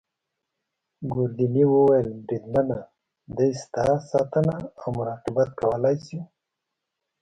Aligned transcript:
ګوردیني 1.11 1.63
وویل: 1.73 2.07
بریدمنه 2.25 2.79
دی 3.35 3.49
ستا 3.61 3.85
ساتنه 4.09 4.55
او 4.81 4.87
مراقبت 4.97 5.49
کولای 5.59 5.95
شي. 6.05 6.19